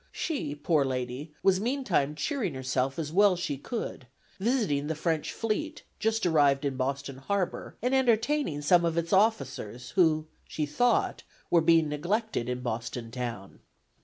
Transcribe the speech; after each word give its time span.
She, 0.11 0.55
poor 0.55 0.83
lady, 0.83 1.31
was 1.43 1.59
meantime 1.59 2.15
cheering 2.15 2.55
herself 2.55 2.97
as 2.97 3.13
well 3.13 3.33
as 3.33 3.39
she 3.39 3.55
could; 3.59 4.07
visiting 4.39 4.87
the 4.87 4.95
French 4.95 5.31
fleet, 5.31 5.83
just 5.99 6.25
arrived 6.25 6.65
in 6.65 6.75
Boston 6.75 7.17
Harbor, 7.17 7.75
and 7.83 7.93
entertaining 7.93 8.63
some 8.63 8.83
of 8.83 8.97
its 8.97 9.13
officers, 9.13 9.91
who, 9.91 10.25
she 10.47 10.65
thought, 10.65 11.21
were 11.51 11.61
being 11.61 11.87
neglected 11.87 12.49
in 12.49 12.61
Boston 12.61 13.11
town. 13.11 13.59